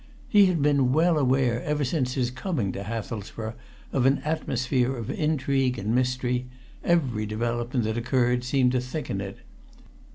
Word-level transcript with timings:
He 0.27 0.47
had 0.47 0.63
been 0.63 0.91
well 0.93 1.15
aware 1.19 1.61
ever 1.61 1.85
since 1.85 2.15
his 2.15 2.31
coming 2.31 2.71
to 2.71 2.81
Hathelsborough 2.81 3.53
of 3.93 4.07
an 4.07 4.17
atmosphere 4.25 4.95
of 4.97 5.11
intrigue 5.11 5.77
and 5.77 5.93
mystery; 5.93 6.47
every 6.83 7.27
development 7.27 7.83
that 7.85 7.99
occurred 7.99 8.43
seemed 8.43 8.71
to 8.71 8.81
thicken 8.81 9.21
it. 9.21 9.37